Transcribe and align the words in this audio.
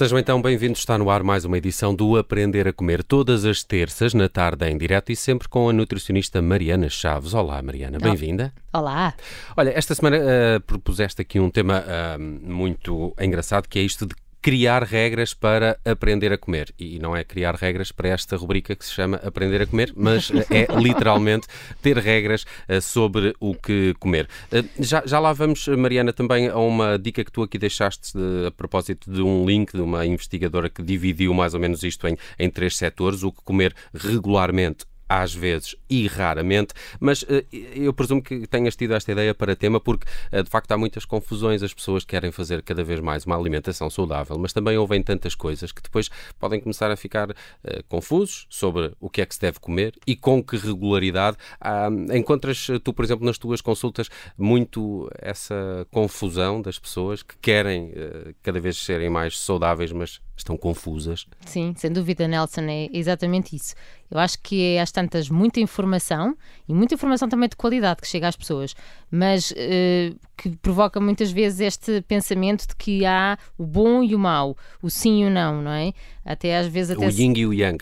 Sejam 0.00 0.18
então 0.18 0.40
bem-vindos. 0.40 0.78
Está 0.78 0.96
no 0.96 1.10
ar 1.10 1.22
mais 1.22 1.44
uma 1.44 1.58
edição 1.58 1.94
do 1.94 2.16
Aprender 2.16 2.66
a 2.66 2.72
Comer, 2.72 3.04
todas 3.04 3.44
as 3.44 3.62
terças, 3.62 4.14
na 4.14 4.30
tarde 4.30 4.66
em 4.66 4.78
direto 4.78 5.12
e 5.12 5.14
sempre 5.14 5.46
com 5.46 5.68
a 5.68 5.74
nutricionista 5.74 6.40
Mariana 6.40 6.88
Chaves. 6.88 7.34
Olá, 7.34 7.60
Mariana, 7.60 7.98
bem-vinda. 7.98 8.50
Olá. 8.72 9.12
Olha, 9.54 9.68
esta 9.76 9.94
semana 9.94 10.16
uh, 10.16 10.60
propuseste 10.62 11.20
aqui 11.20 11.38
um 11.38 11.50
tema 11.50 11.84
uh, 11.84 12.18
muito 12.18 13.14
engraçado 13.20 13.68
que 13.68 13.78
é 13.78 13.82
isto 13.82 14.06
de 14.06 14.14
criar 14.42 14.82
regras 14.82 15.34
para 15.34 15.78
aprender 15.84 16.32
a 16.32 16.38
comer. 16.38 16.74
E 16.78 16.98
não 16.98 17.16
é 17.16 17.22
criar 17.24 17.54
regras 17.54 17.92
para 17.92 18.08
esta 18.08 18.36
rubrica 18.36 18.74
que 18.74 18.84
se 18.84 18.92
chama 18.92 19.16
Aprender 19.18 19.62
a 19.62 19.66
Comer, 19.66 19.92
mas 19.94 20.30
é 20.50 20.66
literalmente 20.80 21.46
ter 21.82 21.98
regras 21.98 22.44
uh, 22.68 22.80
sobre 22.80 23.34
o 23.38 23.54
que 23.54 23.94
comer. 23.98 24.28
Uh, 24.52 24.66
já, 24.78 25.02
já 25.04 25.18
lá 25.18 25.32
vamos, 25.32 25.66
Mariana, 25.68 26.12
também 26.12 26.48
a 26.48 26.58
uma 26.58 26.98
dica 26.98 27.24
que 27.24 27.32
tu 27.32 27.42
aqui 27.42 27.58
deixaste 27.58 28.12
de, 28.16 28.46
a 28.46 28.50
propósito 28.50 29.10
de 29.10 29.22
um 29.22 29.44
link 29.46 29.72
de 29.72 29.80
uma 29.80 30.06
investigadora 30.06 30.68
que 30.68 30.82
dividiu 30.82 31.34
mais 31.34 31.54
ou 31.54 31.60
menos 31.60 31.82
isto 31.82 32.06
em, 32.08 32.16
em 32.38 32.50
três 32.50 32.76
setores: 32.76 33.22
o 33.22 33.32
que 33.32 33.42
comer 33.42 33.74
regularmente 33.94 34.84
às 35.10 35.34
vezes 35.34 35.74
e 35.90 36.06
raramente, 36.06 36.72
mas 37.00 37.22
uh, 37.22 37.44
eu 37.50 37.92
presumo 37.92 38.22
que 38.22 38.46
tenhas 38.46 38.76
tido 38.76 38.94
esta 38.94 39.10
ideia 39.10 39.34
para 39.34 39.56
tema 39.56 39.80
porque 39.80 40.06
uh, 40.32 40.40
de 40.40 40.48
facto 40.48 40.70
há 40.70 40.78
muitas 40.78 41.04
confusões, 41.04 41.64
as 41.64 41.74
pessoas 41.74 42.04
querem 42.04 42.30
fazer 42.30 42.62
cada 42.62 42.84
vez 42.84 43.00
mais 43.00 43.26
uma 43.26 43.36
alimentação 43.36 43.90
saudável, 43.90 44.38
mas 44.38 44.52
também 44.52 44.78
ouvem 44.78 45.02
tantas 45.02 45.34
coisas 45.34 45.72
que 45.72 45.82
depois 45.82 46.08
podem 46.38 46.60
começar 46.60 46.92
a 46.92 46.96
ficar 46.96 47.28
uh, 47.28 47.34
confusos 47.88 48.46
sobre 48.48 48.92
o 49.00 49.10
que 49.10 49.20
é 49.20 49.26
que 49.26 49.34
se 49.34 49.40
deve 49.40 49.58
comer 49.58 49.94
e 50.06 50.14
com 50.14 50.40
que 50.40 50.56
regularidade. 50.56 51.36
encontras 52.14 52.68
tu, 52.84 52.92
por 52.92 53.04
exemplo, 53.04 53.26
nas 53.26 53.36
tuas 53.36 53.60
consultas 53.60 54.08
muito 54.38 55.10
essa 55.18 55.84
confusão 55.90 56.62
das 56.62 56.78
pessoas 56.78 57.22
que 57.22 57.36
querem 57.38 57.92
cada 58.42 58.60
vez 58.60 58.76
serem 58.76 59.10
mais 59.10 59.38
saudáveis, 59.40 59.90
mas 59.90 60.20
estão 60.40 60.56
confusas. 60.56 61.26
Sim, 61.46 61.74
sem 61.76 61.92
dúvida, 61.92 62.26
Nelson, 62.26 62.62
é 62.62 62.88
exatamente 62.92 63.54
isso. 63.54 63.74
Eu 64.10 64.18
acho 64.18 64.38
que 64.42 64.74
é 64.74 64.80
às 64.80 64.90
tantas 64.90 65.28
muita 65.28 65.60
informação 65.60 66.36
e 66.68 66.74
muita 66.74 66.94
informação 66.94 67.28
também 67.28 67.48
de 67.48 67.56
qualidade 67.56 68.00
que 68.00 68.08
chega 68.08 68.28
às 68.28 68.36
pessoas, 68.36 68.74
mas 69.10 69.52
uh, 69.52 70.16
que 70.40 70.56
provoca 70.56 70.98
muitas 70.98 71.30
vezes 71.30 71.60
este 71.60 72.00
pensamento 72.00 72.66
de 72.66 72.74
que 72.74 73.04
há 73.04 73.36
o 73.58 73.66
bom 73.66 74.02
e 74.02 74.14
o 74.14 74.18
mau, 74.18 74.56
o 74.80 74.88
sim 74.88 75.24
e 75.24 75.26
o 75.26 75.30
não, 75.30 75.60
não 75.60 75.70
é? 75.70 75.92
Até 76.24 76.56
às 76.56 76.66
vezes 76.66 76.96
até 76.96 77.06
o 77.06 77.10
yin 77.10 77.34
e 77.36 77.46
o 77.46 77.52
yang. 77.52 77.78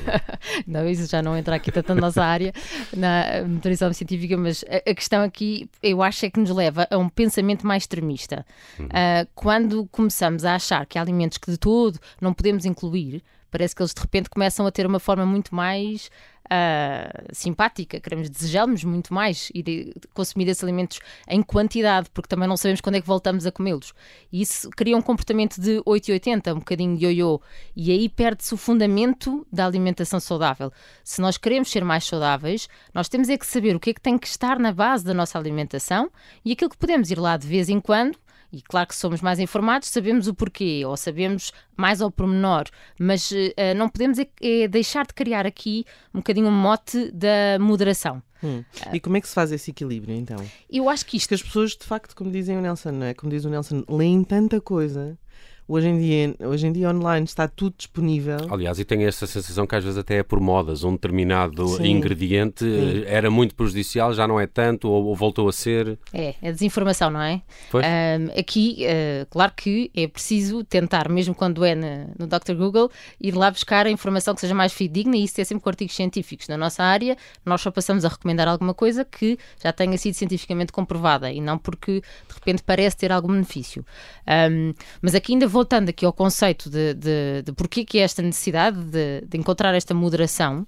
não, 0.66 0.86
isso 0.86 1.06
já 1.06 1.22
não 1.22 1.34
entra 1.34 1.56
aqui 1.56 1.72
tanto 1.72 1.94
na 1.94 2.00
nossa 2.02 2.22
área, 2.22 2.52
na 2.94 3.40
nutrição 3.42 3.90
científica, 3.94 4.36
mas 4.36 4.62
a, 4.68 4.94
questão 4.94 5.22
aqui 5.22 5.70
eu 5.82 6.02
acho 6.02 6.26
é 6.26 6.30
que 6.30 6.38
nos 6.38 6.50
leva 6.50 6.86
a 6.90 6.98
um 6.98 7.08
pensamento 7.08 7.66
mais 7.66 7.84
extremista. 7.84 8.44
Uh, 8.78 9.26
quando 9.34 9.86
começamos 9.86 10.44
a 10.44 10.54
achar 10.54 10.84
que 10.84 10.98
há 10.98 11.02
alimentos 11.02 11.38
que 11.38 11.50
de 11.50 11.56
todo 11.56 11.98
não 12.20 12.34
podemos 12.34 12.66
incluir, 12.66 13.22
parece 13.50 13.74
que 13.74 13.80
eles 13.80 13.94
de 13.94 14.00
repente 14.02 14.28
começam 14.28 14.66
a 14.66 14.70
ter 14.70 14.86
uma 14.86 15.00
forma 15.00 15.24
muito 15.24 15.54
mais 15.54 16.10
uh, 16.46 17.28
simpática, 17.32 18.00
queremos, 18.00 18.28
desejamos 18.28 18.84
muito 18.84 19.12
mais 19.12 19.50
e 19.54 19.62
de 19.62 19.94
consumir 20.14 20.48
esses 20.48 20.62
alimentos 20.62 21.00
em 21.28 21.42
quantidade, 21.42 22.08
porque 22.12 22.28
também 22.28 22.48
não 22.48 22.56
sabemos 22.56 22.80
quando 22.80 22.96
é 22.96 23.00
que 23.00 23.06
voltamos 23.06 23.46
a 23.46 23.52
comê-los. 23.52 23.92
Isso 24.32 24.70
cria 24.70 24.96
um 24.96 25.02
comportamento 25.02 25.60
de 25.60 25.80
8 25.84 26.08
e 26.08 26.12
80, 26.12 26.54
um 26.54 26.58
bocadinho 26.58 26.98
ioiô, 26.98 27.40
e 27.74 27.90
aí 27.90 28.08
perde-se 28.08 28.54
o 28.54 28.56
fundamento 28.56 29.46
da 29.52 29.66
alimentação 29.66 30.20
saudável. 30.20 30.72
Se 31.04 31.20
nós 31.20 31.36
queremos 31.36 31.70
ser 31.70 31.84
mais 31.84 32.04
saudáveis, 32.04 32.68
nós 32.94 33.08
temos 33.08 33.28
é 33.28 33.36
que 33.36 33.46
saber 33.46 33.74
o 33.74 33.80
que 33.80 33.90
é 33.90 33.94
que 33.94 34.00
tem 34.00 34.18
que 34.18 34.26
estar 34.26 34.58
na 34.58 34.72
base 34.72 35.04
da 35.04 35.14
nossa 35.14 35.38
alimentação 35.38 36.10
e 36.44 36.52
aquilo 36.52 36.70
que 36.70 36.76
podemos 36.76 37.10
ir 37.10 37.18
lá 37.18 37.36
de 37.36 37.46
vez 37.46 37.68
em 37.68 37.80
quando 37.80 38.18
e 38.56 38.62
claro 38.62 38.88
que 38.88 38.94
somos 38.96 39.20
mais 39.20 39.38
informados, 39.38 39.88
sabemos 39.88 40.26
o 40.28 40.34
porquê, 40.34 40.82
ou 40.86 40.96
sabemos 40.96 41.52
mais 41.76 42.00
ao 42.00 42.10
pormenor, 42.10 42.64
mas 42.98 43.30
uh, 43.30 43.36
não 43.76 43.88
podemos 43.88 44.18
é, 44.18 44.26
é 44.40 44.66
deixar 44.66 45.06
de 45.06 45.12
criar 45.12 45.46
aqui 45.46 45.84
um 46.14 46.18
bocadinho 46.18 46.48
um 46.48 46.52
mote 46.52 47.10
da 47.12 47.58
moderação. 47.60 48.22
Hum. 48.42 48.62
E 48.92 49.00
como 49.00 49.16
é 49.16 49.20
que 49.20 49.28
se 49.28 49.34
faz 49.34 49.52
esse 49.52 49.70
equilíbrio 49.70 50.14
então? 50.14 50.36
Eu 50.70 50.88
acho 50.88 51.04
que 51.06 51.16
isto. 51.16 51.26
Porque 51.26 51.34
as 51.34 51.42
pessoas, 51.42 51.70
de 51.72 51.84
facto, 51.84 52.14
como 52.14 52.30
dizem 52.30 52.56
o 52.56 52.60
Nelson, 52.60 52.92
não 52.92 53.06
é? 53.06 53.14
como 53.14 53.30
diz 53.30 53.44
o 53.44 53.50
Nelson, 53.50 53.82
leem 53.88 54.22
tanta 54.24 54.60
coisa 54.60 55.18
Hoje 55.68 55.88
em, 55.88 55.98
dia, 55.98 56.36
hoje 56.46 56.64
em 56.68 56.72
dia 56.72 56.88
online 56.88 57.24
está 57.24 57.48
tudo 57.48 57.74
disponível. 57.76 58.36
Aliás, 58.48 58.78
e 58.78 58.84
tenho 58.84 59.02
essa 59.08 59.26
sensação 59.26 59.66
que 59.66 59.74
às 59.74 59.82
vezes 59.82 59.98
até 59.98 60.18
é 60.18 60.22
por 60.22 60.38
modas. 60.38 60.84
Um 60.84 60.92
determinado 60.92 61.66
Sim. 61.66 61.88
ingrediente 61.88 62.64
Sim. 62.64 63.02
Eh, 63.02 63.12
era 63.12 63.28
muito 63.32 63.52
prejudicial, 63.52 64.14
já 64.14 64.28
não 64.28 64.38
é 64.38 64.46
tanto, 64.46 64.88
ou, 64.88 65.06
ou, 65.06 65.16
voltou 65.16 65.48
a 65.48 65.52
ser. 65.52 65.98
É, 66.12 66.36
é 66.40 66.52
desinformação, 66.52 67.10
não 67.10 67.20
é? 67.20 67.42
Um, 67.74 68.38
aqui, 68.38 68.86
uh, 68.86 69.26
claro 69.28 69.52
que 69.56 69.90
é 69.96 70.06
preciso 70.06 70.62
tentar, 70.62 71.08
mesmo 71.08 71.34
quando 71.34 71.64
é 71.64 71.74
na, 71.74 72.06
no 72.16 72.28
Dr. 72.28 72.54
Google, 72.56 72.88
ir 73.20 73.34
lá 73.34 73.50
buscar 73.50 73.86
a 73.86 73.90
informação 73.90 74.36
que 74.36 74.42
seja 74.42 74.54
mais 74.54 74.72
fidedigna 74.72 75.16
e 75.16 75.24
isso 75.24 75.40
é 75.40 75.44
sempre 75.44 75.64
com 75.64 75.68
artigos 75.68 75.96
científicos. 75.96 76.46
Na 76.46 76.56
nossa 76.56 76.84
área, 76.84 77.16
nós 77.44 77.60
só 77.60 77.72
passamos 77.72 78.04
a 78.04 78.08
recomendar 78.08 78.46
alguma 78.46 78.72
coisa 78.72 79.04
que 79.04 79.36
já 79.60 79.72
tenha 79.72 79.98
sido 79.98 80.14
cientificamente 80.14 80.70
comprovada 80.70 81.28
e 81.32 81.40
não 81.40 81.58
porque 81.58 82.02
de 82.28 82.34
repente 82.34 82.62
parece 82.62 82.96
ter 82.96 83.10
algum 83.10 83.32
benefício. 83.32 83.84
Um, 84.28 84.72
mas 85.02 85.16
aqui 85.16 85.32
ainda 85.32 85.55
voltando 85.56 85.88
aqui 85.88 86.04
ao 86.04 86.12
conceito 86.12 86.68
de, 86.68 86.92
de, 86.92 87.42
de 87.42 87.52
porquê 87.52 87.82
que 87.82 87.98
é 87.98 88.02
esta 88.02 88.20
necessidade 88.20 88.78
de, 88.84 89.22
de 89.22 89.38
encontrar 89.38 89.74
esta 89.74 89.94
moderação, 89.94 90.66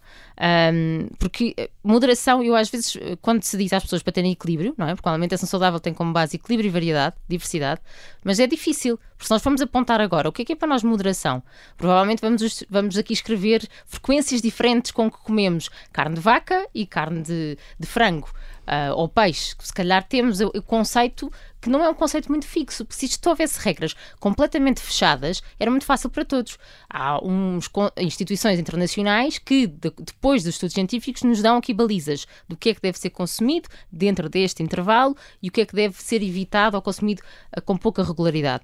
um, 0.72 1.08
porque 1.18 1.52
eh, 1.58 1.68
moderação, 1.84 2.42
eu 2.42 2.56
às 2.56 2.70
vezes, 2.70 2.96
eh, 2.96 3.18
quando 3.20 3.42
se 3.42 3.58
diz 3.58 3.70
às 3.74 3.82
pessoas 3.82 4.02
para 4.02 4.14
terem 4.14 4.32
equilíbrio, 4.32 4.74
não 4.78 4.88
é? 4.88 4.94
Porque 4.94 5.06
a 5.06 5.12
alimentação 5.12 5.46
saudável 5.46 5.78
tem 5.78 5.92
como 5.92 6.10
base 6.10 6.36
equilíbrio 6.36 6.68
e 6.68 6.72
variedade, 6.72 7.16
diversidade, 7.28 7.82
mas 8.24 8.40
é 8.40 8.46
difícil, 8.46 8.98
porque 9.18 9.26
se 9.26 9.32
nós 9.32 9.42
formos 9.42 9.60
apontar 9.60 10.00
agora 10.00 10.28
o 10.28 10.32
que 10.32 10.42
é 10.42 10.44
que 10.44 10.52
é 10.52 10.56
para 10.56 10.68
nós 10.68 10.84
moderação, 10.84 11.42
provavelmente 11.76 12.20
vamos, 12.20 12.64
vamos 12.70 12.96
aqui 12.96 13.12
escrever 13.12 13.68
frequências 13.84 14.40
diferentes 14.40 14.92
com 14.92 15.10
que 15.10 15.18
comemos 15.18 15.68
carne 15.92 16.14
de 16.14 16.20
vaca 16.20 16.66
e 16.72 16.86
carne 16.86 17.22
de, 17.22 17.58
de 17.78 17.86
frango 17.86 18.30
uh, 18.68 18.94
ou 18.94 19.08
peixe, 19.08 19.54
se 19.58 19.72
calhar 19.72 20.06
temos 20.06 20.40
o, 20.40 20.62
conceito 20.62 21.32
que 21.60 21.68
não 21.68 21.82
é 21.82 21.90
um 21.90 21.94
conceito 21.94 22.28
muito 22.28 22.46
fixo, 22.46 22.84
porque 22.84 23.00
se 23.00 23.06
isto 23.06 23.28
houvesse 23.28 23.58
regras 23.58 23.92
completamente 24.20 24.80
fechadas, 24.80 25.42
era 25.58 25.68
muito 25.68 25.84
fácil 25.84 26.08
para 26.08 26.24
todos. 26.24 26.56
Há 26.88 27.18
uns 27.24 27.68
instituições 27.96 28.60
internacionais 28.60 29.38
que, 29.38 29.66
de, 29.66 29.92
depois 29.98 30.44
dos 30.44 30.54
estudos 30.54 30.74
científicos, 30.74 31.24
nos 31.24 31.42
dão 31.42 31.56
aqui 31.56 31.74
balizas 31.74 32.28
do 32.48 32.56
que 32.56 32.68
é 32.68 32.74
que 32.74 32.80
deve 32.80 32.96
ser 32.96 33.10
consumido 33.10 33.68
dentro 33.90 34.28
deste 34.28 34.62
intervalo 34.62 35.16
e 35.42 35.48
o 35.48 35.52
que 35.52 35.62
é 35.62 35.66
que 35.66 35.74
deve 35.74 36.00
ser 36.00 36.22
evitado 36.22 36.76
ou 36.76 36.82
consumido 36.82 37.22
uh, 37.56 37.60
com 37.60 37.76
pouca 37.76 38.04
regularidade. 38.04 38.62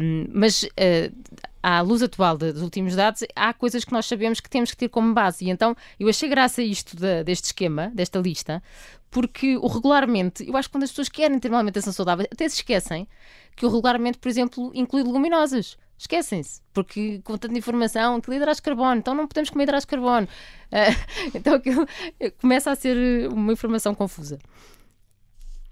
Um, 0.00 0.26
mas 0.32 0.62
uh, 0.62 1.14
à 1.62 1.80
luz 1.80 2.02
atual 2.02 2.36
dos 2.36 2.60
últimos 2.60 2.94
dados, 2.94 3.24
há 3.34 3.54
coisas 3.54 3.84
que 3.84 3.92
nós 3.92 4.04
sabemos 4.04 4.38
que 4.38 4.50
temos 4.50 4.70
que 4.70 4.76
ter 4.76 4.88
como 4.90 5.14
base. 5.14 5.46
E 5.46 5.50
então 5.50 5.74
eu 5.98 6.08
achei 6.08 6.28
graça 6.28 6.62
isto 6.62 6.94
de, 6.94 7.24
deste 7.24 7.46
esquema, 7.46 7.90
desta 7.94 8.18
lista, 8.18 8.62
porque 9.10 9.56
o 9.56 9.66
regularmente, 9.66 10.46
eu 10.46 10.56
acho 10.56 10.68
que 10.68 10.72
quando 10.72 10.84
as 10.84 10.90
pessoas 10.90 11.08
querem 11.08 11.38
ter 11.38 11.48
uma 11.48 11.58
alimentação 11.58 11.92
saudável, 11.92 12.26
até 12.30 12.46
se 12.48 12.56
esquecem 12.56 13.08
que 13.56 13.64
o 13.64 13.70
regularmente, 13.70 14.18
por 14.18 14.28
exemplo, 14.28 14.70
inclui 14.74 15.02
leguminosas. 15.02 15.78
Esquecem-se, 15.96 16.60
porque 16.72 17.20
com 17.24 17.38
tanta 17.38 17.56
informação, 17.56 18.20
que 18.20 18.34
hidratos 18.34 18.56
de 18.56 18.62
carbono, 18.62 18.96
então 18.96 19.14
não 19.14 19.28
podemos 19.28 19.48
comer 19.48 19.62
hidratos 19.62 19.84
de 19.84 19.88
carbono. 19.88 20.26
Uh, 20.26 21.30
então 21.34 21.54
aquilo 21.54 21.86
começa 22.40 22.70
a 22.70 22.74
ser 22.74 23.28
uma 23.32 23.52
informação 23.52 23.94
confusa. 23.94 24.38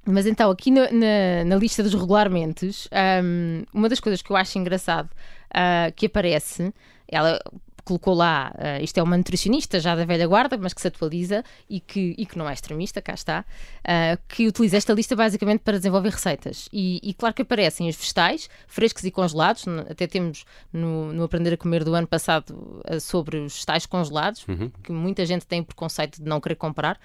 Mas 0.05 0.27
então, 0.27 0.51
aqui 0.51 0.71
na, 0.71 0.91
na, 0.91 1.45
na 1.47 1.57
lista 1.57 1.83
dos 1.83 1.95
regularmente, 1.95 2.89
um, 3.23 3.63
uma 3.73 3.89
das 3.89 4.01
coisas 4.01 4.21
que 4.21 4.31
eu 4.31 4.37
acho 4.37 4.59
engraçado 4.59 5.09
uh, 5.51 5.93
que 5.95 6.07
aparece, 6.07 6.75
ela 7.07 7.39
colocou 7.85 8.15
lá, 8.15 8.53
uh, 8.55 8.83
isto 8.83 8.99
é 8.99 9.03
uma 9.03 9.17
nutricionista 9.17 9.81
já 9.81 9.95
da 9.95 10.05
velha 10.05 10.27
guarda, 10.27 10.57
mas 10.57 10.73
que 10.73 10.81
se 10.81 10.89
atualiza 10.89 11.45
e 11.69 11.81
que, 11.81 12.15
e 12.17 12.27
que 12.27 12.39
não 12.39 12.49
é 12.49 12.53
extremista, 12.53 13.01
cá 13.01 13.15
está, 13.15 13.45
uh, 13.81 14.21
que 14.29 14.47
utiliza 14.47 14.77
esta 14.77 14.93
lista 14.93 15.17
basicamente 15.17 15.61
para 15.61 15.77
desenvolver 15.77 16.11
receitas. 16.11 16.69
E, 16.73 17.01
e, 17.03 17.15
claro 17.15 17.35
que 17.35 17.43
aparecem 17.43 17.89
os 17.89 17.97
vegetais, 17.97 18.49
frescos 18.67 19.05
e 19.05 19.11
congelados, 19.11 19.65
até 19.91 20.07
temos 20.07 20.45
no, 20.73 21.13
no 21.13 21.25
Aprender 21.25 21.55
a 21.55 21.57
Comer 21.57 21.85
do 21.85 21.95
ano 21.95 22.07
passado 22.07 22.51
uh, 22.89 23.01
sobre 23.01 23.39
os 23.39 23.55
vegetais 23.55 23.87
congelados, 23.87 24.47
uhum. 24.47 24.71
que 24.83 24.93
muita 24.93 25.27
gente 25.27 25.47
tem 25.47 25.63
preconceito 25.63 26.23
de 26.23 26.29
não 26.29 26.41
querer 26.41 26.57
comprar. 26.57 26.99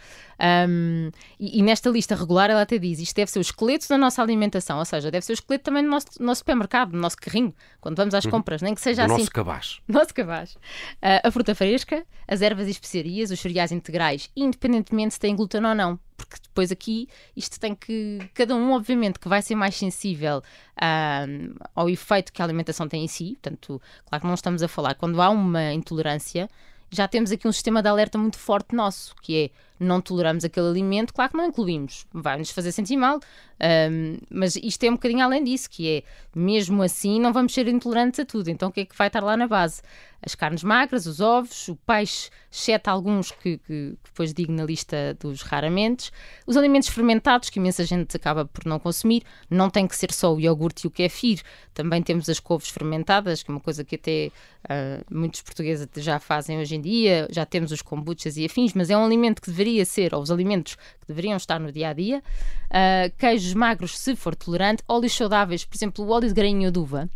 Um, 0.69 1.09
e, 1.39 1.59
e, 1.59 1.61
nesta 1.63 1.89
lista 1.89 2.15
regular 2.15 2.49
ela 2.49 2.61
até 2.61 2.77
diz, 2.77 2.99
isto 2.99 3.15
deve 3.15 3.31
ser 3.31 3.39
o 3.39 3.41
esqueleto 3.41 3.87
da 3.89 3.97
nossa 3.97 4.21
alimentação, 4.21 4.77
ou 4.77 4.85
seja, 4.85 5.09
deve 5.09 5.25
ser 5.25 5.33
o 5.33 5.35
esqueleto 5.35 5.65
também 5.65 5.83
do 5.83 5.89
nosso, 5.89 6.07
nosso 6.19 6.39
supermercado, 6.39 6.91
do 6.91 6.97
nosso 6.97 7.17
carrinho, 7.17 7.53
quando 7.81 7.97
vamos 7.97 8.13
às 8.13 8.25
uhum. 8.25 8.31
compras, 8.31 8.61
nem 8.61 8.75
que 8.75 8.81
seja 8.81 9.05
do 9.05 9.13
assim. 9.13 9.21
Nosso 9.21 9.31
cabaz. 9.31 9.79
Nosso 9.87 10.13
cabaz. 10.13 10.57
Uh, 10.95 11.27
a 11.27 11.31
fruta 11.31 11.53
fresca, 11.55 12.05
as 12.27 12.41
ervas 12.41 12.67
e 12.67 12.71
especiarias, 12.71 13.31
os 13.31 13.39
cereais 13.39 13.71
integrais, 13.71 14.29
independentemente 14.35 15.15
se 15.15 15.19
têm 15.19 15.35
glúten 15.35 15.65
ou 15.65 15.75
não. 15.75 15.99
Porque 16.15 16.35
depois 16.41 16.71
aqui 16.71 17.07
isto 17.35 17.59
tem 17.59 17.75
que. 17.75 18.19
Cada 18.33 18.55
um, 18.55 18.71
obviamente, 18.71 19.19
que 19.19 19.29
vai 19.29 19.41
ser 19.41 19.55
mais 19.55 19.75
sensível 19.75 20.39
uh, 20.39 21.65
ao 21.75 21.89
efeito 21.89 22.33
que 22.33 22.41
a 22.41 22.45
alimentação 22.45 22.87
tem 22.87 23.03
em 23.03 23.07
si. 23.07 23.37
Portanto, 23.41 23.81
claro 24.05 24.21
que 24.21 24.27
não 24.27 24.33
estamos 24.33 24.63
a 24.63 24.67
falar. 24.67 24.95
Quando 24.95 25.21
há 25.21 25.29
uma 25.29 25.73
intolerância, 25.73 26.49
já 26.89 27.07
temos 27.07 27.31
aqui 27.31 27.47
um 27.47 27.51
sistema 27.51 27.81
de 27.81 27.89
alerta 27.89 28.17
muito 28.17 28.37
forte 28.37 28.75
nosso, 28.75 29.15
que 29.21 29.45
é 29.45 29.49
não 29.79 30.01
toleramos 30.01 30.43
aquele 30.43 30.67
alimento, 30.67 31.13
claro 31.13 31.31
que 31.31 31.37
não 31.37 31.45
incluímos, 31.45 32.07
vai-nos 32.11 32.49
fazer 32.49 32.71
sentir 32.71 32.97
mal, 32.97 33.19
um, 33.19 34.17
mas 34.29 34.55
isto 34.55 34.83
é 34.83 34.89
um 34.89 34.93
bocadinho 34.93 35.23
além 35.23 35.43
disso, 35.43 35.69
que 35.69 35.97
é, 35.97 36.03
mesmo 36.33 36.81
assim, 36.81 37.19
não 37.19 37.31
vamos 37.31 37.53
ser 37.53 37.67
intolerantes 37.67 38.19
a 38.19 38.25
tudo, 38.25 38.49
então 38.49 38.69
o 38.69 38.71
que 38.71 38.81
é 38.81 38.85
que 38.85 38.97
vai 38.97 39.07
estar 39.07 39.23
lá 39.23 39.37
na 39.37 39.47
base? 39.47 39.81
As 40.21 40.35
carnes 40.35 40.63
magras, 40.63 41.05
os 41.05 41.19
ovos, 41.19 41.67
o 41.67 41.75
peixe, 41.75 42.29
exceto 42.51 42.89
alguns 42.89 43.31
que, 43.31 43.57
que, 43.57 43.57
que 43.67 43.97
depois 44.03 44.33
digo 44.33 44.51
na 44.51 44.65
lista 44.65 45.15
dos 45.19 45.41
raramente, 45.41 46.11
os 46.45 46.57
alimentos 46.57 46.89
fermentados, 46.89 47.49
que 47.49 47.59
imensa 47.59 47.85
gente 47.85 48.15
acaba 48.15 48.45
por 48.45 48.65
não 48.65 48.79
consumir, 48.79 49.23
não 49.49 49.69
tem 49.69 49.87
que 49.87 49.95
ser 49.95 50.11
só 50.11 50.33
o 50.33 50.39
iogurte 50.39 50.85
e 50.85 50.87
o 50.87 50.91
kefir, 50.91 51.41
também 51.73 52.01
temos 52.01 52.27
as 52.29 52.39
couves 52.39 52.69
fermentadas, 52.69 53.43
que 53.43 53.51
é 53.51 53.53
uma 53.53 53.59
coisa 53.59 53.83
que 53.83 53.95
até 53.95 54.31
uh, 54.65 55.05
muitos 55.13 55.41
portugueses 55.41 55.87
já 55.97 56.19
fazem 56.19 56.59
hoje 56.59 56.75
em 56.75 56.81
dia, 56.81 57.27
já 57.31 57.45
temos 57.45 57.71
os 57.71 57.81
kombuchas 57.81 58.37
e 58.37 58.45
afins, 58.45 58.73
mas 58.73 58.89
é 58.89 58.97
um 58.97 59.05
alimento 59.05 59.41
que 59.41 59.49
deveria 59.49 59.85
ser, 59.85 60.15
ou 60.15 60.21
os 60.21 60.31
alimentos 60.31 60.75
que 60.75 61.07
deveriam 61.07 61.37
estar 61.37 61.59
no 61.59 61.71
dia 61.71 61.89
a 61.89 61.93
dia. 61.93 62.23
Uh, 62.67 63.15
queijos 63.17 63.53
magros, 63.53 63.97
se 63.97 64.15
for 64.15 64.35
tolerante, 64.35 64.83
óleos 64.87 65.15
saudáveis, 65.15 65.63
por 65.63 65.75
exemplo, 65.75 66.03
o 66.03 66.09
óleo 66.09 66.27
de 66.27 66.33
grainha 66.33 66.71
de 66.71 66.79
uva, 66.79 67.09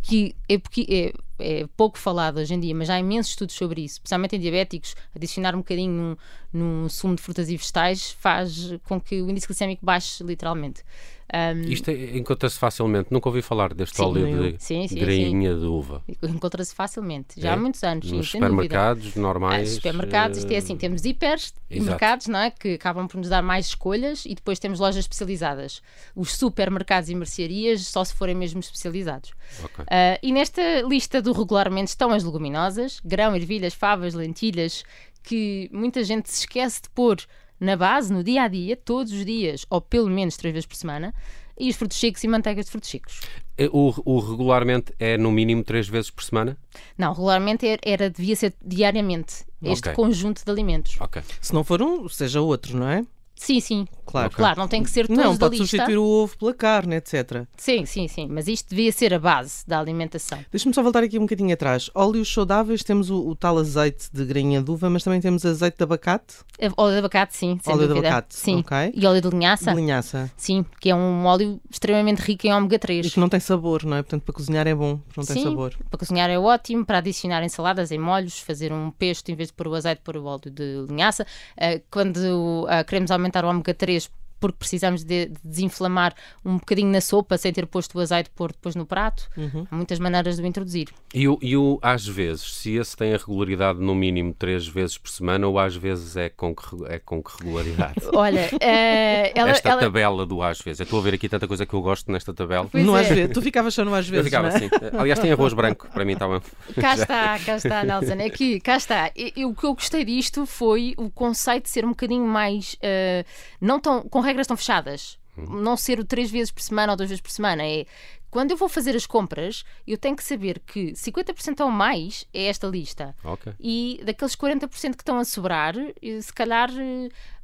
que 0.00 0.36
é, 0.48 0.54
é, 0.54 1.12
é, 1.38 1.66
pouco 1.76 1.98
falado 1.98 2.38
hoje 2.38 2.54
em 2.54 2.60
dia, 2.60 2.74
mas 2.74 2.88
há 2.90 2.98
imensos 2.98 3.32
estudos 3.32 3.54
sobre 3.54 3.82
isso, 3.82 3.94
especialmente 3.94 4.36
em 4.36 4.40
diabéticos. 4.40 4.94
Adicionar 5.14 5.54
um 5.54 5.58
bocadinho 5.58 6.16
num, 6.52 6.82
num 6.82 6.88
sumo 6.88 7.16
de 7.16 7.22
frutas 7.22 7.48
e 7.48 7.56
vegetais 7.56 8.12
faz 8.12 8.72
com 8.84 9.00
que 9.00 9.20
o 9.20 9.30
índice 9.30 9.46
glicémico 9.46 9.84
baixe 9.84 10.22
literalmente. 10.22 10.82
Um, 11.32 11.62
Isto 11.62 11.90
é, 11.90 12.16
encontra-se 12.16 12.58
facilmente. 12.58 13.08
Nunca 13.10 13.28
ouvi 13.28 13.40
falar 13.40 13.72
deste 13.72 13.96
sim, 13.96 14.02
óleo 14.02 14.52
de 14.52 14.62
sim, 14.62 14.86
sim, 14.86 14.94
grainha 14.94 15.54
de 15.54 15.64
uva. 15.64 16.02
Encontra-se 16.22 16.74
facilmente, 16.74 17.40
já 17.40 17.50
é? 17.50 17.52
há 17.52 17.56
muitos 17.56 17.82
anos. 17.82 18.10
Nos 18.10 18.30
supermercados 18.30 19.16
normais. 19.16 19.70
Ah, 19.70 19.74
supermercados, 19.74 20.38
isto 20.38 20.50
é 20.50 20.56
assim: 20.56 20.76
temos 20.76 21.04
hiper 21.04 21.38
mercados 21.70 22.26
não 22.28 22.38
é? 22.38 22.50
que 22.50 22.74
acabam 22.74 23.06
por 23.08 23.16
nos 23.16 23.28
dar 23.28 23.42
mais 23.42 23.66
escolhas 23.66 24.24
e 24.26 24.34
depois 24.34 24.58
temos 24.58 24.78
lojas 24.78 25.04
especializadas. 25.04 25.82
Os 26.14 26.36
supermercados 26.36 27.08
e 27.08 27.14
mercearias 27.14 27.86
só 27.86 28.04
se 28.04 28.14
forem 28.14 28.34
mesmo 28.34 28.60
especializados. 28.60 29.32
Okay. 29.64 29.84
Uh, 29.84 30.18
e 30.22 30.32
nesta 30.32 30.82
lista 30.82 31.22
do 31.22 31.32
regularmente 31.32 31.88
estão 31.88 32.10
as 32.10 32.22
leguminosas, 32.22 33.00
grão, 33.04 33.34
ervilhas, 33.34 33.74
favas, 33.74 34.14
lentilhas, 34.14 34.84
que 35.22 35.70
muita 35.72 36.04
gente 36.04 36.30
se 36.30 36.40
esquece 36.40 36.82
de 36.82 36.90
pôr 36.90 37.16
na 37.58 37.76
base, 37.76 38.12
no 38.12 38.22
dia 38.22 38.42
a 38.42 38.48
dia, 38.48 38.76
todos 38.76 39.12
os 39.12 39.24
dias, 39.24 39.64
ou 39.70 39.80
pelo 39.80 40.10
menos 40.10 40.36
três 40.36 40.52
vezes 40.52 40.66
por 40.66 40.76
semana, 40.76 41.14
e 41.58 41.70
os 41.70 41.76
frutos 41.76 41.98
secos 41.98 42.22
e 42.24 42.28
manteigas 42.28 42.66
de 42.66 42.70
frutos 42.70 42.90
secos. 42.90 43.20
É, 43.56 43.68
o, 43.72 43.94
o 44.04 44.18
regularmente 44.18 44.92
é 44.98 45.16
no 45.16 45.30
mínimo 45.30 45.62
três 45.62 45.88
vezes 45.88 46.10
por 46.10 46.24
semana? 46.24 46.56
Não, 46.98 47.12
regularmente 47.12 47.66
era, 47.66 47.80
era 47.84 48.10
devia 48.10 48.34
ser 48.34 48.54
diariamente 48.64 49.44
este 49.62 49.88
okay. 49.88 49.94
conjunto 49.94 50.44
de 50.44 50.50
alimentos. 50.50 51.00
Okay. 51.00 51.22
Se 51.40 51.54
não 51.54 51.62
for 51.62 51.80
um, 51.80 52.08
seja 52.08 52.40
outro, 52.40 52.76
não 52.76 52.88
é? 52.88 53.04
Sim, 53.36 53.60
sim. 53.60 53.86
Claro. 54.06 54.28
Okay. 54.28 54.36
claro, 54.36 54.60
não 54.60 54.68
tem 54.68 54.82
que 54.82 54.90
ser 54.90 55.06
todos 55.06 55.16
não, 55.16 55.24
da 55.24 55.30
lista. 55.30 55.44
Não, 55.44 55.50
pode 55.50 55.56
substituir 55.56 55.98
o 55.98 56.04
ovo 56.04 56.38
pela 56.38 56.54
carne, 56.54 56.96
etc. 56.96 57.46
Sim, 57.56 57.84
sim, 57.84 58.06
sim. 58.06 58.28
Mas 58.30 58.46
isto 58.46 58.70
devia 58.70 58.92
ser 58.92 59.12
a 59.12 59.18
base 59.18 59.66
da 59.66 59.80
alimentação. 59.80 60.38
Deixa-me 60.52 60.74
só 60.74 60.82
voltar 60.82 61.02
aqui 61.02 61.18
um 61.18 61.22
bocadinho 61.22 61.52
atrás. 61.52 61.90
Óleos 61.94 62.32
saudáveis, 62.32 62.84
temos 62.84 63.10
o, 63.10 63.28
o, 63.28 63.34
tal 63.34 63.58
azeite 63.58 64.08
de 64.12 64.24
grainha 64.24 64.62
de 64.62 64.70
uva, 64.70 64.88
mas 64.88 65.02
também 65.02 65.20
temos 65.20 65.44
azeite 65.44 65.78
de 65.78 65.82
abacate? 65.82 66.36
É, 66.58 66.68
óleo 66.76 66.92
de 66.92 66.98
abacate, 66.98 67.36
sim, 67.36 67.58
óleo 67.66 67.78
dúvida. 67.78 67.94
de 67.94 68.06
abacate, 68.06 68.34
sim. 68.36 68.58
Okay. 68.60 68.92
E 68.94 69.06
óleo 69.06 69.20
de 69.20 69.28
linhaça? 69.28 69.70
De 69.70 69.76
linhaça. 69.76 70.30
Sim, 70.36 70.64
que 70.80 70.90
é 70.90 70.94
um 70.94 71.26
óleo 71.26 71.60
extremamente 71.68 72.20
rico 72.20 72.46
em 72.46 72.52
ômega 72.52 72.78
3. 72.78 73.06
E 73.06 73.10
que 73.10 73.20
não 73.20 73.28
tem 73.28 73.40
sabor, 73.40 73.84
não 73.84 73.96
é? 73.96 74.02
Portanto, 74.02 74.22
para 74.22 74.34
cozinhar 74.34 74.66
é 74.66 74.74
bom, 74.74 75.00
não 75.16 75.24
tem 75.24 75.36
sim, 75.36 75.42
sabor. 75.42 75.74
para 75.90 75.98
cozinhar 75.98 76.30
é 76.30 76.38
ótimo, 76.38 76.84
para 76.84 76.98
adicionar 76.98 77.42
em 77.42 77.48
saladas, 77.48 77.90
em 77.90 77.98
molhos, 77.98 78.38
fazer 78.38 78.72
um 78.72 78.90
pesto, 78.90 79.30
em 79.30 79.34
vez 79.34 79.48
de 79.48 79.54
pôr 79.54 79.66
o 79.66 79.74
azeite, 79.74 80.02
pôr 80.04 80.16
o 80.16 80.24
óleo 80.24 80.50
de 80.50 80.86
linhaça. 80.88 81.26
Eh, 81.56 81.82
quando 81.90 82.66
eh, 82.68 82.84
queremos 82.84 83.10
aumentar 83.10 83.23
o 83.44 83.48
ômega 83.48 83.74
3, 83.74 84.10
porque 84.44 84.58
precisamos 84.58 85.02
de, 85.02 85.26
de, 85.26 85.40
desinflamar 85.42 86.14
um 86.44 86.58
bocadinho 86.58 86.90
na 86.90 87.00
sopa 87.00 87.38
sem 87.38 87.50
ter 87.50 87.66
posto 87.66 87.96
o 87.96 88.00
azeite 88.00 88.28
pôr 88.34 88.52
depois 88.52 88.74
no 88.74 88.84
prato. 88.84 89.28
Uhum. 89.36 89.66
Há 89.70 89.74
muitas 89.74 89.98
maneiras 89.98 90.36
de 90.36 90.42
o 90.42 90.46
introduzir. 90.46 90.88
E 91.14 91.26
o, 91.26 91.38
e 91.40 91.56
o 91.56 91.78
às 91.80 92.06
vezes, 92.06 92.56
se 92.56 92.76
esse 92.76 92.94
tem 92.94 93.14
a 93.14 93.16
regularidade 93.16 93.80
no 93.80 93.94
mínimo 93.94 94.34
três 94.34 94.66
vezes 94.66 94.98
por 94.98 95.08
semana 95.10 95.46
ou 95.46 95.58
às 95.58 95.74
vezes 95.74 96.16
é 96.16 96.28
com 96.28 96.54
que, 96.54 96.64
é 96.88 96.98
com 96.98 97.22
que 97.22 97.30
regularidade? 97.42 97.94
Olha, 98.12 98.48
uh, 98.52 99.32
ela, 99.34 99.50
esta 99.50 99.70
ela... 99.70 99.80
tabela 99.80 100.26
do 100.26 100.42
às 100.42 100.60
vezes. 100.60 100.80
Eu 100.80 100.84
estou 100.84 100.98
a 100.98 101.02
ver 101.02 101.14
aqui 101.14 101.28
tanta 101.28 101.48
coisa 101.48 101.64
que 101.64 101.72
eu 101.72 101.80
gosto 101.80 102.12
nesta 102.12 102.34
tabela. 102.34 102.68
Pois 102.70 102.84
no 102.84 102.96
é. 102.96 103.00
às 103.00 103.08
vezes. 103.08 103.32
Tu 103.32 103.40
ficavas 103.40 103.72
só 103.72 103.84
no 103.84 103.94
às 103.94 104.06
vezes. 104.06 104.18
Eu 104.18 104.24
ficava 104.24 104.48
é? 104.48 104.56
assim. 104.56 104.68
Aliás, 104.98 105.18
tem 105.18 105.32
arroz 105.32 105.54
branco, 105.54 105.88
para 105.88 106.04
mim 106.04 106.12
estava. 106.12 106.42
Cá 106.74 106.94
está, 106.94 107.38
cá 107.38 107.56
está, 107.56 107.84
Nelson. 107.84 108.14
É 108.18 108.28
que, 108.28 108.60
cá 108.60 108.76
está. 108.76 109.10
E, 109.16 109.44
o 109.44 109.54
que 109.54 109.64
eu 109.64 109.74
gostei 109.74 110.04
disto 110.04 110.44
foi 110.44 110.94
o 110.96 111.08
conceito 111.08 111.64
de 111.64 111.70
ser 111.70 111.84
um 111.84 111.90
bocadinho 111.90 112.26
mais. 112.26 112.74
Uh, 112.74 113.24
não 113.60 113.78
tão, 113.78 114.02
com 114.02 114.20
regras 114.20 114.33
tão 114.46 114.56
fechadas. 114.56 115.18
Não 115.36 115.76
ser 115.76 115.98
o 115.98 116.04
três 116.04 116.30
vezes 116.30 116.52
por 116.52 116.62
semana 116.62 116.92
ou 116.92 116.96
duas 116.96 117.08
vezes 117.08 117.20
por 117.20 117.30
semana. 117.30 117.64
É 117.64 117.86
quando 118.34 118.50
eu 118.50 118.56
vou 118.56 118.68
fazer 118.68 118.96
as 118.96 119.06
compras, 119.06 119.64
eu 119.86 119.96
tenho 119.96 120.16
que 120.16 120.24
saber 120.24 120.58
que 120.58 120.90
50% 120.90 121.60
ou 121.60 121.70
mais 121.70 122.26
é 122.34 122.46
esta 122.46 122.66
lista. 122.66 123.14
Okay. 123.22 123.52
E 123.60 124.02
daqueles 124.04 124.34
40% 124.34 124.68
que 124.68 125.02
estão 125.02 125.18
a 125.18 125.24
sobrar, 125.24 125.76
se 126.20 126.32
calhar, 126.32 126.68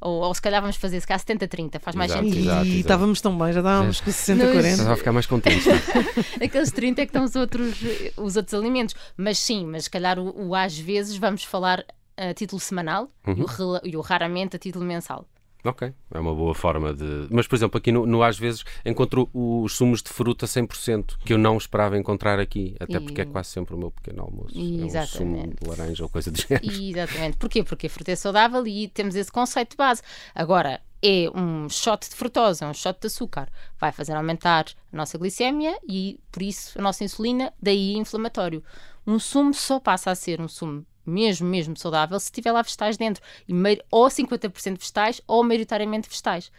ou, 0.01 0.21
ou 0.21 0.33
se 0.33 0.41
calhar 0.41 0.59
vamos 0.59 0.75
fazer 0.75 0.99
se 0.99 1.07
calhar 1.07 1.23
70-30, 1.23 1.79
faz 1.79 1.95
mais 1.95 2.11
exato, 2.11 2.25
sentido. 2.25 2.43
Exato, 2.43 2.65
exato. 2.65 2.79
estávamos 2.81 3.21
tão 3.21 3.37
bem, 3.37 3.53
já 3.53 3.61
dávamos 3.61 4.01
com 4.01 4.11
60-40. 4.11 4.65
Estás 4.65 4.87
a 4.89 4.95
ficar 4.97 5.13
mais 5.13 5.25
contente. 5.25 5.63
Aqueles 6.43 6.71
30 6.73 7.01
é 7.01 7.05
que 7.05 7.09
estão 7.09 7.23
os 7.23 7.37
outros, 7.37 7.79
os 8.17 8.35
outros 8.35 8.53
alimentos. 8.53 8.93
Mas 9.15 9.39
sim, 9.39 9.65
mas 9.65 9.85
se 9.85 9.89
calhar 9.89 10.19
o, 10.19 10.49
o 10.49 10.53
às 10.53 10.77
vezes 10.77 11.15
vamos 11.15 11.45
falar 11.45 11.85
a 12.17 12.33
título 12.33 12.59
semanal 12.59 13.09
uhum. 13.25 13.35
e, 13.37 13.43
o, 13.43 13.81
e 13.91 13.95
o 13.95 14.01
raramente 14.01 14.57
a 14.57 14.59
título 14.59 14.83
mensal. 14.83 15.25
Ok, 15.63 15.93
é 16.11 16.19
uma 16.19 16.33
boa 16.33 16.55
forma 16.55 16.93
de. 16.93 17.27
Mas, 17.29 17.47
por 17.47 17.55
exemplo, 17.55 17.77
aqui 17.77 17.91
no, 17.91 18.05
no 18.05 18.23
às 18.23 18.37
vezes 18.37 18.63
encontro 18.83 19.29
os 19.33 19.73
sumos 19.75 20.01
de 20.01 20.09
fruta 20.09 20.47
100%, 20.47 21.17
que 21.23 21.33
eu 21.33 21.37
não 21.37 21.55
esperava 21.55 21.97
encontrar 21.97 22.39
aqui, 22.39 22.75
até 22.79 22.99
porque 22.99 23.21
é 23.21 23.25
quase 23.25 23.49
sempre 23.49 23.75
o 23.75 23.77
meu 23.77 23.91
pequeno 23.91 24.23
almoço. 24.23 24.57
Exatamente. 24.57 24.97
É 24.97 25.01
um 25.01 25.05
sumo 25.05 25.53
de 25.61 25.69
laranja 25.69 26.03
ou 26.03 26.09
coisa 26.09 26.31
do 26.31 26.37
género. 26.41 26.65
Exatamente. 26.65 27.37
Porquê? 27.37 27.63
Porque 27.63 27.87
a 27.87 27.89
fruta 27.89 28.11
é 28.11 28.15
saudável 28.15 28.65
e 28.65 28.87
temos 28.87 29.15
esse 29.15 29.31
conceito 29.31 29.71
de 29.71 29.77
base. 29.77 30.01
Agora, 30.33 30.81
é 31.03 31.29
um 31.35 31.69
shot 31.69 32.09
de 32.09 32.15
frutose, 32.15 32.63
é 32.63 32.67
um 32.67 32.73
shot 32.73 32.99
de 32.99 33.07
açúcar. 33.07 33.47
Vai 33.79 33.91
fazer 33.91 34.13
aumentar 34.13 34.65
a 34.91 34.97
nossa 34.97 35.17
glicémia 35.17 35.77
e, 35.87 36.19
por 36.31 36.41
isso, 36.41 36.77
a 36.79 36.81
nossa 36.81 37.03
insulina, 37.03 37.53
daí 37.61 37.93
inflamatório. 37.93 38.63
Um 39.05 39.19
sumo 39.19 39.53
só 39.53 39.79
passa 39.79 40.11
a 40.11 40.15
ser 40.15 40.39
um 40.41 40.47
sumo 40.47 40.85
mesmo, 41.05 41.47
mesmo 41.47 41.77
saudável, 41.77 42.19
se 42.19 42.31
tiver 42.31 42.51
lá 42.51 42.61
vegetais 42.61 42.97
dentro. 42.97 43.23
E 43.47 43.53
ou 43.89 44.07
50% 44.07 44.77
vegetais 44.77 45.21
ou 45.27 45.43
maioritariamente 45.43 46.09
vegetais. 46.09 46.51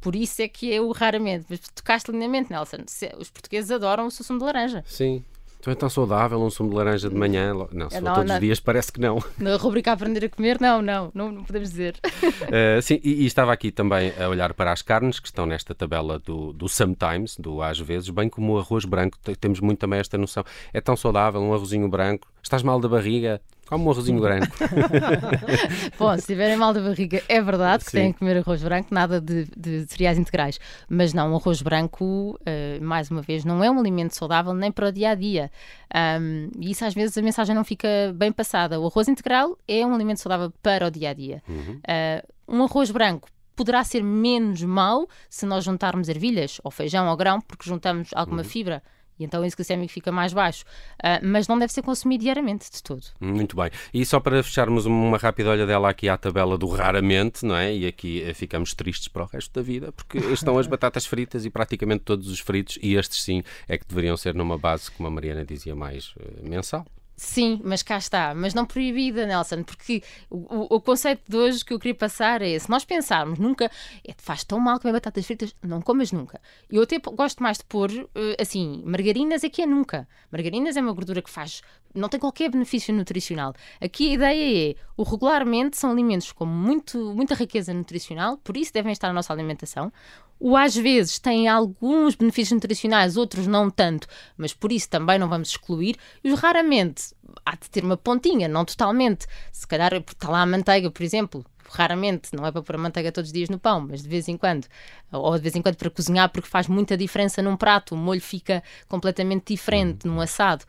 Por 0.00 0.14
isso 0.14 0.42
é 0.42 0.48
que 0.48 0.70
eu 0.72 0.90
raramente, 0.92 1.46
mas 1.48 1.60
tocaste 1.74 2.10
lindamente, 2.12 2.50
Nelson. 2.50 2.84
Os 3.18 3.30
portugueses 3.30 3.70
adoram 3.70 4.06
o 4.06 4.10
sumo 4.10 4.38
de 4.38 4.44
laranja. 4.44 4.84
Sim, 4.86 5.24
então 5.60 5.72
é 5.72 5.74
tão 5.74 5.90
saudável 5.90 6.40
um 6.40 6.48
sumo 6.50 6.70
de 6.70 6.76
laranja 6.76 7.08
de 7.08 7.16
manhã? 7.16 7.52
Não, 7.72 7.90
se 7.90 7.96
for 7.96 8.04
não, 8.04 8.14
todos 8.14 8.28
não. 8.28 8.36
os 8.36 8.40
dias 8.40 8.60
parece 8.60 8.92
que 8.92 9.00
não. 9.00 9.22
Na 9.38 9.56
rubrica 9.56 9.92
Aprender 9.92 10.24
a 10.24 10.28
Comer, 10.28 10.60
não, 10.60 10.80
não, 10.80 11.10
não, 11.12 11.32
não 11.32 11.44
podemos 11.44 11.70
dizer. 11.70 11.96
Uh, 12.22 12.80
sim, 12.82 13.00
e, 13.02 13.22
e, 13.22 13.26
estava 13.26 13.52
aqui 13.52 13.72
também 13.72 14.12
a 14.18 14.28
olhar 14.28 14.54
para 14.54 14.72
as 14.72 14.82
carnes 14.82 15.18
que 15.18 15.26
estão 15.26 15.46
nesta 15.46 15.74
tabela 15.74 16.18
do, 16.20 16.52
do 16.52 16.68
sometimes, 16.68 17.36
do 17.36 17.60
às 17.60 17.78
vezes, 17.78 18.08
bem 18.10 18.28
como 18.28 18.54
o 18.54 18.58
arroz 18.58 18.84
branco, 18.84 19.18
temos 19.40 19.58
muito 19.58 19.80
também 19.80 19.98
esta 19.98 20.16
noção. 20.16 20.44
É 20.72 20.80
tão 20.80 20.96
saudável, 20.96 21.40
um 21.40 21.52
arrozinho 21.52 21.88
branco, 21.88 22.28
estás 22.40 22.62
mal 22.62 22.78
da 22.78 22.88
barriga, 22.88 23.40
Come 23.68 23.84
um 23.84 23.90
arrozinho 23.90 24.18
branco. 24.18 24.46
Bom, 25.98 26.16
se 26.16 26.26
tiverem 26.26 26.56
mal 26.56 26.72
da 26.72 26.80
barriga, 26.80 27.22
é 27.28 27.38
verdade 27.42 27.84
que 27.84 27.90
Sim. 27.90 27.98
têm 27.98 28.12
que 28.14 28.18
comer 28.20 28.38
arroz 28.38 28.62
branco, 28.62 28.88
nada 28.94 29.20
de, 29.20 29.44
de 29.54 29.86
cereais 29.86 30.16
integrais. 30.16 30.58
Mas 30.88 31.12
não, 31.12 31.34
o 31.34 31.36
arroz 31.36 31.60
branco, 31.60 32.40
uh, 32.40 32.82
mais 32.82 33.10
uma 33.10 33.20
vez, 33.20 33.44
não 33.44 33.62
é 33.62 33.70
um 33.70 33.78
alimento 33.78 34.14
saudável 34.14 34.54
nem 34.54 34.72
para 34.72 34.88
o 34.88 34.92
dia 34.92 35.10
a 35.10 35.14
dia. 35.14 35.50
Um, 35.94 36.48
e 36.58 36.70
isso 36.70 36.82
às 36.82 36.94
vezes 36.94 37.18
a 37.18 37.20
mensagem 37.20 37.54
não 37.54 37.62
fica 37.62 37.88
bem 38.14 38.32
passada. 38.32 38.80
O 38.80 38.86
arroz 38.86 39.06
integral 39.06 39.58
é 39.68 39.84
um 39.84 39.94
alimento 39.94 40.20
saudável 40.20 40.50
para 40.62 40.86
o 40.86 40.90
dia 40.90 41.10
a 41.10 41.12
dia. 41.12 41.42
Uhum. 41.46 41.78
Uh, 41.84 42.56
um 42.56 42.64
arroz 42.64 42.90
branco 42.90 43.28
poderá 43.54 43.84
ser 43.84 44.02
menos 44.02 44.62
mau 44.62 45.06
se 45.28 45.44
nós 45.44 45.64
juntarmos 45.64 46.08
ervilhas 46.08 46.58
ou 46.64 46.70
feijão 46.70 47.06
ou 47.06 47.16
grão, 47.18 47.38
porque 47.38 47.68
juntamos 47.68 48.08
alguma 48.14 48.40
uhum. 48.40 48.48
fibra 48.48 48.82
e 49.18 49.24
então 49.24 49.40
o 49.40 49.44
índice 49.44 49.56
glicémico 49.56 49.92
fica 49.92 50.12
mais 50.12 50.32
baixo. 50.32 50.64
Uh, 50.98 51.20
mas 51.22 51.48
não 51.48 51.58
deve 51.58 51.72
ser 51.72 51.82
consumido 51.82 52.22
diariamente, 52.22 52.70
de 52.70 52.82
todo. 52.82 53.02
Muito 53.20 53.56
bem. 53.56 53.70
E 53.92 54.04
só 54.04 54.20
para 54.20 54.42
fecharmos 54.42 54.86
uma 54.86 55.16
rápida 55.18 55.50
olha 55.50 55.66
dela 55.66 55.90
aqui 55.90 56.08
à 56.08 56.16
tabela 56.16 56.56
do 56.56 56.68
raramente, 56.68 57.44
não 57.44 57.56
é? 57.56 57.74
E 57.74 57.86
aqui 57.86 58.22
eh, 58.22 58.34
ficamos 58.34 58.74
tristes 58.74 59.08
para 59.08 59.22
o 59.22 59.26
resto 59.26 59.52
da 59.52 59.62
vida, 59.62 59.92
porque 59.92 60.18
estão 60.18 60.58
as 60.58 60.66
batatas 60.66 61.06
fritas 61.06 61.44
e 61.44 61.50
praticamente 61.50 62.04
todos 62.04 62.28
os 62.28 62.40
fritos, 62.40 62.78
e 62.82 62.94
estes 62.94 63.22
sim 63.22 63.42
é 63.66 63.76
que 63.76 63.86
deveriam 63.86 64.16
ser 64.16 64.34
numa 64.34 64.58
base, 64.58 64.90
como 64.90 65.08
a 65.08 65.10
Mariana 65.10 65.44
dizia, 65.44 65.74
mais 65.74 66.14
uh, 66.16 66.48
mensal. 66.48 66.86
Sim, 67.20 67.60
mas 67.64 67.82
cá 67.82 67.98
está. 67.98 68.32
Mas 68.32 68.54
não 68.54 68.64
proibida, 68.64 69.26
Nelson, 69.26 69.64
porque 69.64 70.04
o, 70.30 70.76
o, 70.76 70.80
conceito 70.80 71.20
de 71.28 71.36
hoje 71.36 71.64
que 71.64 71.74
eu 71.74 71.78
queria 71.80 71.94
passar 71.96 72.42
é: 72.42 72.56
se 72.56 72.70
nós 72.70 72.84
pensarmos 72.84 73.40
nunca, 73.40 73.68
é, 74.06 74.14
faz 74.16 74.44
tão 74.44 74.60
mal 74.60 74.78
comer 74.78 74.92
batatas 74.92 75.26
fritas, 75.26 75.52
não 75.60 75.82
comas 75.82 76.12
nunca. 76.12 76.40
Eu 76.70 76.80
até 76.84 76.96
gosto 77.00 77.42
mais 77.42 77.58
de 77.58 77.64
pôr, 77.64 77.90
eh, 78.14 78.36
assim, 78.40 78.84
margarinas 78.86 79.42
aqui 79.42 79.62
é 79.62 79.66
nunca. 79.66 80.08
Margarinas 80.30 80.76
é 80.76 80.80
uma 80.80 80.92
gordura 80.92 81.20
que 81.20 81.28
faz, 81.28 81.60
não 81.92 82.08
tem 82.08 82.20
qualquer 82.20 82.50
benefício 82.50 82.94
nutricional. 82.94 83.52
Aqui 83.80 84.10
a 84.10 84.14
ideia 84.14 84.70
é 84.70 84.74
O 84.96 85.02
regularmente 85.02 85.76
são 85.76 85.90
alimentos 85.90 86.30
com 86.30 86.46
muito, 86.46 87.12
muita 87.16 87.34
riqueza 87.34 87.74
nutricional, 87.74 88.36
por 88.38 88.56
isso 88.56 88.72
devem 88.72 88.92
estar 88.92 89.08
na 89.08 89.14
nossa 89.14 89.32
alimentação. 89.32 89.92
O 90.40 90.56
às 90.56 90.76
vezes 90.76 91.18
tem 91.18 91.48
alguns 91.48 92.14
benefícios 92.14 92.54
nutricionais, 92.54 93.16
outros 93.16 93.48
não 93.48 93.68
tanto, 93.68 94.06
mas 94.36 94.54
por 94.54 94.70
isso 94.70 94.88
também 94.88 95.18
não 95.18 95.28
vamos 95.28 95.48
excluir. 95.48 95.96
E 96.22 96.30
os 96.30 96.38
raramente 96.38 97.07
há 97.44 97.52
de 97.52 97.70
ter 97.70 97.84
uma 97.84 97.96
pontinha, 97.96 98.48
não 98.48 98.64
totalmente. 98.64 99.26
Se 99.52 99.66
calhar 99.66 99.92
está 99.94 100.28
lá 100.28 100.42
a 100.42 100.46
manteiga, 100.46 100.90
por 100.90 101.02
exemplo, 101.02 101.44
raramente, 101.70 102.34
não 102.34 102.46
é 102.46 102.52
para 102.52 102.62
pôr 102.62 102.76
a 102.76 102.78
manteiga 102.78 103.12
todos 103.12 103.28
os 103.28 103.32
dias 103.32 103.48
no 103.48 103.58
pão, 103.58 103.86
mas 103.88 104.02
de 104.02 104.08
vez 104.08 104.28
em 104.28 104.36
quando, 104.36 104.66
ou 105.12 105.34
de 105.36 105.42
vez 105.42 105.54
em 105.54 105.62
quando 105.62 105.76
para 105.76 105.90
cozinhar, 105.90 106.30
porque 106.30 106.48
faz 106.48 106.66
muita 106.66 106.96
diferença 106.96 107.42
num 107.42 107.56
prato, 107.56 107.94
o 107.94 107.98
molho 107.98 108.20
fica 108.20 108.62
completamente 108.88 109.52
diferente 109.52 110.06
num 110.06 110.20
assado. 110.20 110.64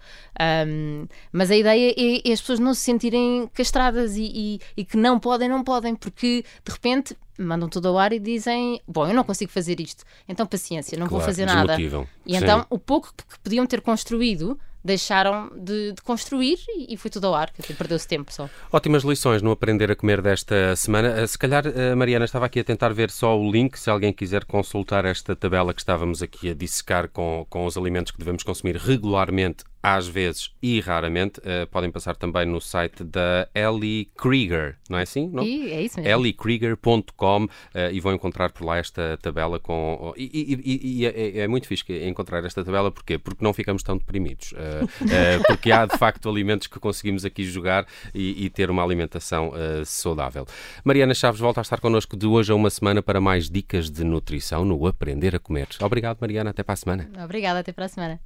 Um, 0.67 1.08
mas 1.31 1.50
a 1.51 1.55
ideia 1.55 1.93
é, 1.98 2.29
é, 2.29 2.34
as 2.34 2.41
pessoas 2.41 2.60
não 2.60 2.74
se 2.74 2.81
sentirem 2.81 3.50
castradas 3.53 4.15
e, 4.17 4.31
e, 4.34 4.60
e 4.77 4.86
que 4.86 4.98
não 4.98 5.19
podem, 5.19 5.48
não 5.48 5.63
podem, 5.63 5.96
porque 5.96 6.43
de 6.63 6.72
repente 6.72 7.15
mandam 7.38 7.69
tudo 7.69 7.88
ao 7.88 7.98
ar 7.98 8.12
e 8.12 8.19
dizem: 8.19 8.81
Bom, 8.88 9.08
eu 9.08 9.13
não 9.13 9.24
consigo 9.24 9.51
fazer 9.51 9.79
isto, 9.79 10.03
então 10.27 10.46
paciência, 10.46 10.98
não 10.98 11.08
claro, 11.08 11.22
vou 11.24 11.25
fazer 11.25 11.46
nada. 11.46 11.77
E 11.79 12.34
Sim. 12.34 12.43
então 12.43 12.65
o 12.69 12.77
pouco 12.77 13.13
que 13.13 13.39
podiam 13.39 13.65
ter 13.65 13.81
construído 13.81 14.60
deixaram 14.83 15.50
de, 15.55 15.93
de 15.93 16.01
construir 16.01 16.57
e, 16.88 16.95
foi 16.98 17.12
tudo 17.12 17.27
ao 17.27 17.36
ar, 17.36 17.51
perdeu-se 17.77 18.07
tempo 18.07 18.31
só. 18.31 18.50
Ótimas 18.71 19.03
lições 19.03 19.41
no 19.41 19.51
Aprender 19.51 19.91
a 19.91 19.95
Comer 19.95 20.21
desta 20.21 20.75
semana. 20.75 21.19
Eh, 21.19 21.27
se 21.27 21.38
calhar, 21.38 21.65
eh, 21.67 21.95
Mariana 21.95 22.25
estava 22.25 22.45
aqui 22.45 22.59
a 22.59 22.63
tentar 22.63 22.93
ver 22.93 23.09
só 23.09 23.38
o 23.38 23.51
link, 23.51 23.77
se 23.77 23.89
alguém 23.89 24.13
quiser 24.13 24.45
consultar 24.45 25.05
esta 25.05 25.36
tabela 25.36 25.74
que 25.74 25.81
estávamos 25.81 26.21
aqui 26.21 26.50
a 26.50 26.53
dissecar 26.53 27.09
com, 27.09 27.45
com 27.50 27.65
os 27.65 27.77
alimentos 27.77 28.12
que 28.12 28.19
devemos 28.19 28.43
consumir 28.43 28.77
regularmente 28.77 29.63
às 29.81 30.07
vezes 30.07 30.51
e 30.62 30.79
raramente, 30.79 31.39
uh, 31.39 31.67
podem 31.71 31.89
passar 31.89 32.15
também 32.15 32.45
no 32.45 32.59
site 32.59 33.03
da 33.03 33.48
Ellie 33.55 34.05
Krieger, 34.17 34.77
não 34.89 34.98
é 34.98 35.03
assim? 35.03 35.29
Não? 35.29 35.43
E, 35.43 35.71
é 35.71 35.81
isso 35.81 36.00
mesmo. 36.00 36.12
elliekrieger.com 36.12 37.45
uh, 37.45 37.50
e 37.91 38.00
vão 38.00 38.13
encontrar 38.13 38.51
por 38.51 38.65
lá 38.65 38.77
esta 38.77 39.17
tabela 39.21 39.59
com... 39.59 40.13
E, 40.17 40.62
e, 40.65 41.01
e 41.01 41.05
é, 41.05 41.39
é, 41.39 41.48
muito 41.48 41.67
fixe 41.67 41.86
encontrar 42.07 42.43
esta 42.43 42.63
tabela, 42.63 42.91
porquê? 42.91 43.17
Porque 43.17 43.43
não 43.43 43.53
ficamos 43.53 43.81
tão 43.81 43.98
deprimidos. 43.98 44.51
Uh, 44.51 45.43
porque 45.48 45.71
há, 45.71 45.86
de 45.86 45.98
facto, 45.98 46.29
alimentos 46.29 46.67
que 46.67 46.79
conseguimos 46.79 47.24
aqui 47.24 47.43
jogar 47.43 47.86
e, 48.13 48.50
ter 48.50 48.69
uma 48.69 48.83
alimentação 48.83 49.53
saudável. 49.86 50.45
Mariana 50.83 51.13
Chaves 51.13 51.39
volta 51.39 51.62
a 51.62 51.63
estar 51.63 51.79
connosco 51.79 52.17
de 52.17 52.25
hoje 52.25 52.51
a 52.51 52.55
uma 52.55 52.69
semana 52.69 53.01
para 53.01 53.21
mais 53.21 53.50
dicas 53.50 53.89
de 53.89 54.03
nutrição 54.03 54.65
no 54.65 54.88
Aprender 54.88 55.36
a 55.36 55.39
Comer. 55.39 55.67
Obrigado, 55.81 56.17
Mariana. 56.19 56.50
Até 56.50 56.63
para 56.63 56.74
a 56.74 56.77
semana. 56.77 57.09
Obrigada. 57.24 57.59
Até 57.59 57.71
para 57.71 57.86
a 57.86 57.89
semana. 57.89 58.19